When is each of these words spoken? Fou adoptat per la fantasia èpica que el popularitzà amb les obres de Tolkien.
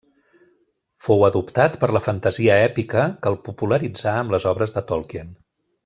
Fou 1.07 1.25
adoptat 1.27 1.77
per 1.83 1.89
la 1.97 2.01
fantasia 2.07 2.55
èpica 2.71 3.05
que 3.21 3.33
el 3.35 3.39
popularitzà 3.51 4.15
amb 4.25 4.35
les 4.37 4.49
obres 4.55 4.75
de 4.81 4.85
Tolkien. 4.95 5.31